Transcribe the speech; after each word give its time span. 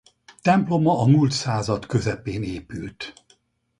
Temploma 0.41 0.99
a 1.01 1.05
mult 1.07 1.31
század 1.31 1.85
közepén 1.85 2.43
épült. 2.43 3.13